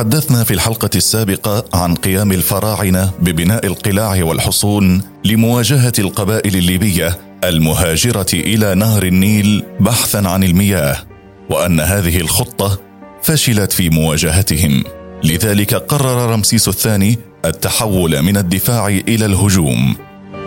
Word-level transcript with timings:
تحدثنا 0.00 0.44
في 0.44 0.54
الحلقة 0.54 0.90
السابقة 0.96 1.64
عن 1.74 1.94
قيام 1.94 2.32
الفراعنة 2.32 3.12
ببناء 3.20 3.66
القلاع 3.66 4.24
والحصون 4.24 5.02
لمواجهة 5.24 5.92
القبائل 5.98 6.56
الليبية 6.56 7.18
المهاجرة 7.44 8.26
إلى 8.34 8.74
نهر 8.74 9.02
النيل 9.02 9.64
بحثا 9.80 10.28
عن 10.28 10.44
المياه، 10.44 10.96
وأن 11.50 11.80
هذه 11.80 12.20
الخطة 12.20 12.80
فشلت 13.22 13.72
في 13.72 13.90
مواجهتهم، 13.90 14.84
لذلك 15.24 15.74
قرر 15.74 16.32
رمسيس 16.32 16.68
الثاني 16.68 17.18
التحول 17.44 18.22
من 18.22 18.36
الدفاع 18.36 18.88
إلى 18.88 19.26
الهجوم، 19.26 19.96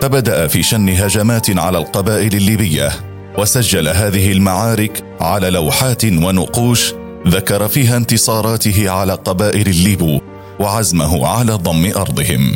فبدأ 0.02 0.46
في 0.46 0.62
شن 0.62 0.88
هجمات 0.88 1.58
على 1.58 1.78
القبائل 1.78 2.34
الليبية، 2.34 2.90
وسجل 3.38 3.88
هذه 3.88 4.32
المعارك 4.32 5.04
على 5.20 5.50
لوحات 5.50 6.04
ونقوش 6.04 6.94
ذكر 7.28 7.68
فيها 7.68 7.96
انتصاراته 7.96 8.90
على 8.90 9.12
قبائل 9.12 9.68
الليبو 9.68 10.20
وعزمه 10.60 11.26
على 11.26 11.52
ضم 11.52 11.92
أرضهم. 11.96 12.52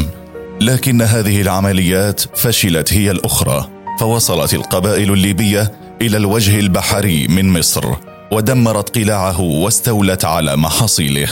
لكن 0.60 1.02
هذه 1.02 1.40
العمليات 1.40 2.20
فشلت 2.36 2.92
هي 2.92 3.10
الأخرى 3.10 3.68
فوصلت 4.00 4.54
القبائل 4.54 5.12
الليبية 5.12 5.72
إلى 6.02 6.16
الوجه 6.16 6.58
البحري 6.58 7.28
من 7.28 7.58
مصر 7.58 7.84
ودمرت 8.32 8.98
قلاعه 8.98 9.40
واستولت 9.40 10.24
على 10.24 10.56
محاصيله. 10.56 11.28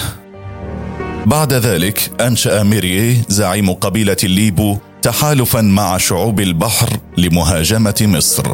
بعد 1.26 1.52
ذلك 1.52 2.10
أنشأ 2.20 2.62
ميريه 2.62 3.16
زعيم 3.28 3.72
قبيلة 3.72 4.16
الليبو 4.24 4.78
تحالفا 5.02 5.60
مع 5.60 5.96
شعوب 5.96 6.40
البحر 6.40 6.88
لمهاجمة 7.18 7.94
مصر. 8.00 8.46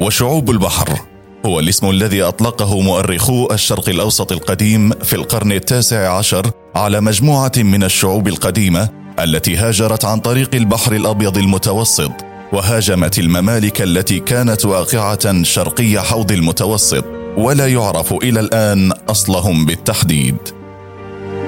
وشعوب 0.00 0.50
البحر 0.50 1.13
هو 1.46 1.60
الاسم 1.60 1.90
الذي 1.90 2.22
أطلقه 2.22 2.80
مؤرخو 2.80 3.48
الشرق 3.52 3.88
الأوسط 3.88 4.32
القديم 4.32 4.90
في 4.90 5.16
القرن 5.16 5.52
التاسع 5.52 6.16
عشر 6.18 6.50
على 6.74 7.00
مجموعة 7.00 7.52
من 7.56 7.84
الشعوب 7.84 8.28
القديمة 8.28 8.88
التي 9.18 9.56
هاجرت 9.56 10.04
عن 10.04 10.20
طريق 10.20 10.54
البحر 10.54 10.92
الأبيض 10.92 11.38
المتوسط 11.38 12.12
وهاجمت 12.52 13.18
الممالك 13.18 13.82
التي 13.82 14.18
كانت 14.18 14.64
واقعة 14.64 15.42
شرقي 15.42 16.00
حوض 16.00 16.32
المتوسط 16.32 17.04
ولا 17.36 17.66
يعرف 17.66 18.12
إلى 18.12 18.40
الآن 18.40 18.92
أصلهم 18.92 19.66
بالتحديد. 19.66 20.36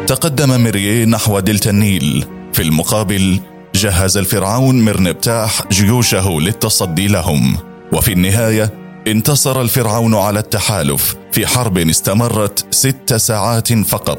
تقدم 0.06 0.60
ميرييه 0.60 1.05
نحو 1.05 1.41
دلتا 1.41 1.70
النيل. 1.70 2.25
في 2.53 2.62
المقابل 2.62 3.41
جهز 3.75 4.16
الفرعون 4.16 4.84
مرنبتاح 4.84 5.62
جيوشه 5.72 6.41
للتصدي 6.41 7.08
لهم. 7.08 7.56
وفي 7.92 8.12
النهاية 8.12 8.85
انتصر 9.06 9.60
الفرعون 9.60 10.14
على 10.14 10.38
التحالف 10.38 11.16
في 11.32 11.46
حرب 11.46 11.78
استمرت 11.78 12.74
ست 12.74 13.14
ساعات 13.14 13.72
فقط 13.72 14.18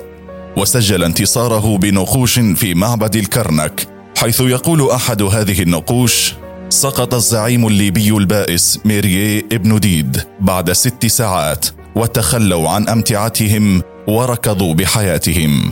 وسجل 0.58 1.04
انتصاره 1.04 1.78
بنقوش 1.78 2.40
في 2.40 2.74
معبد 2.74 3.16
الكرنك 3.16 3.88
حيث 4.18 4.42
يقول 4.42 4.90
أحد 4.92 5.22
هذه 5.22 5.62
النقوش 5.62 6.34
سقط 6.70 7.14
الزعيم 7.14 7.68
الليبي 7.68 8.10
البائس 8.12 8.80
ميريي 8.86 9.46
ابن 9.52 9.80
ديد 9.80 10.24
بعد 10.40 10.72
ست 10.72 11.06
ساعات 11.06 11.66
وتخلوا 11.96 12.70
عن 12.70 12.90
أمتعتهم 12.90 13.82
وركضوا 14.08 14.74
بحياتهم. 14.74 15.72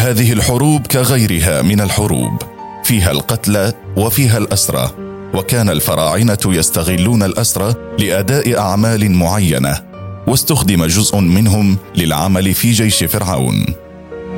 هذه 0.00 0.32
الحروب 0.32 0.86
كغيرها 0.86 1.62
من 1.62 1.80
الحروب 1.80 2.42
فيها 2.84 3.10
القتلى 3.10 3.72
وفيها 3.96 4.38
الأسرى. 4.38 5.05
وكان 5.36 5.70
الفراعنة 5.70 6.38
يستغلون 6.46 7.22
الأسرى 7.22 7.74
لأداء 7.98 8.58
أعمال 8.58 9.10
معينة 9.10 9.82
واستخدم 10.26 10.84
جزء 10.84 11.16
منهم 11.16 11.76
للعمل 11.96 12.54
في 12.54 12.72
جيش 12.72 13.04
فرعون. 13.04 13.66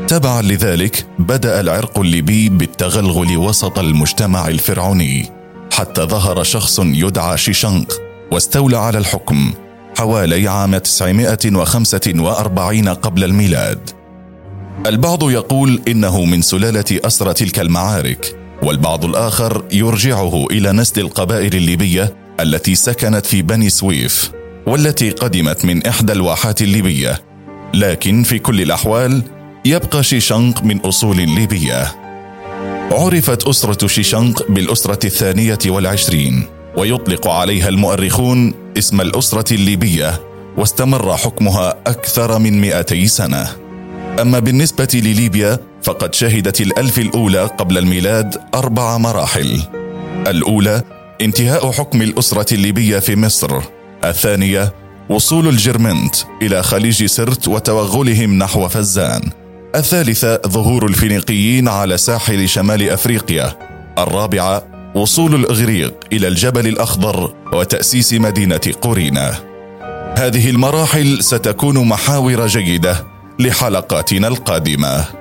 تبعا 0.09 0.43
لذلك 0.43 1.07
بدأ 1.19 1.61
العرق 1.61 1.99
الليبي 1.99 2.49
بالتغلغل 2.49 3.37
وسط 3.37 3.79
المجتمع 3.79 4.49
الفرعوني 4.49 5.31
حتى 5.73 6.03
ظهر 6.03 6.43
شخص 6.43 6.78
يدعى 6.78 7.39
شيشنق 7.39 7.93
واستولى 8.33 8.77
على 8.77 8.99
الحكم 8.99 9.53
حوالي 9.99 10.49
عام 10.49 10.78
945 10.78 12.89
قبل 12.89 13.25
الميلاد. 13.25 13.91
البعض 14.87 15.31
يقول 15.31 15.81
إنه 15.89 16.25
من 16.25 16.43
سلالة 16.43 17.01
أسرى 17.05 17.34
تلك 17.34 17.61
المعارك 17.61 18.38
والبعض 18.63 19.05
الآخر 19.05 19.65
يرجعه 19.73 20.47
إلى 20.51 20.73
نسل 20.73 21.01
القبائل 21.01 21.55
الليبية 21.57 22.17
التي 22.41 22.75
سكنت 22.75 23.27
في 23.27 23.43
بني 23.43 23.71
سويف 23.71 24.31
والتي 24.67 25.11
قدمت 25.11 25.65
من 25.65 25.87
إحدى 25.87 26.13
الواحات 26.13 26.63
الليبية. 26.63 27.23
لكن 27.75 28.23
في 28.23 28.39
كل 28.39 28.61
الأحوال 28.61 29.23
يبقى 29.65 30.03
شيشنق 30.03 30.65
من 30.65 30.79
أصول 30.79 31.17
ليبية. 31.17 31.95
عرفت 32.93 33.47
أسرة 33.47 33.87
شيشنق 33.87 34.51
بالأسرة 34.51 35.07
الثانية 35.07 35.59
والعشرين 35.67 36.45
ويطلق 36.77 37.29
عليها 37.29 37.69
المؤرخون 37.69 38.55
اسم 38.79 39.01
الأسرة 39.01 39.55
الليبية 39.55 40.21
واستمر 40.57 41.17
حكمها 41.17 41.75
أكثر 41.87 42.39
من 42.39 42.61
200 42.61 43.07
سنة. 43.07 43.47
أما 44.21 44.39
بالنسبة 44.39 44.89
لليبيا 44.95 45.59
فقد 45.83 46.15
شهدت 46.15 46.61
الألف 46.61 46.99
الأولى 46.99 47.44
قبل 47.44 47.78
الميلاد 47.78 48.37
أربع 48.55 48.99
مراحل. 48.99 49.62
الأولى 50.27 50.83
انتهاء 51.21 51.72
حكم 51.72 52.03
الأسرة 52.03 52.55
الليبية 52.55 52.99
في 52.99 53.16
مصر. 53.16 53.61
الثانية 54.05 54.72
وصول 55.11 55.49
الجرمنت 55.49 56.16
إلى 56.43 56.62
خليج 56.62 57.05
سرت 57.05 57.49
وتوغلهم 57.49 58.39
نحو 58.39 58.69
فزان. 58.69 59.31
الثالثة 59.75 60.41
ظهور 60.49 60.87
الفينيقيين 60.87 61.69
على 61.69 61.99
ساحل 61.99 62.49
شمال 62.49 62.91
أفريقيا. 62.91 63.59
الرابعة 63.99 64.62
وصول 64.95 65.34
الإغريق 65.34 65.95
إلى 66.12 66.28
الجبل 66.28 66.66
الأخضر 66.66 67.34
وتأسيس 67.53 68.12
مدينة 68.12 68.60
قورينا 68.83 69.34
هذه 70.16 70.50
المراحل 70.50 71.22
ستكون 71.22 71.89
محاور 71.89 72.47
جيدة 72.47 73.06
لحلقاتنا 73.39 74.28
القادمة. 74.28 75.18